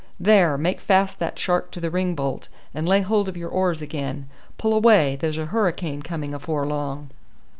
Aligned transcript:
"There, 0.19 0.57
make 0.57 0.81
fast 0.81 1.19
that 1.19 1.37
shark 1.37 1.69
to 1.73 1.79
the 1.79 1.91
ring 1.91 2.15
bolt, 2.15 2.47
and 2.73 2.89
lay 2.89 3.01
hold 3.01 3.29
of 3.29 3.37
your 3.37 3.49
oars 3.51 3.83
again. 3.83 4.27
Pull 4.57 4.73
away, 4.73 5.15
there's 5.15 5.37
a 5.37 5.45
hurricane 5.45 6.01
coming 6.01 6.33
afore 6.33 6.65
long." 6.65 7.11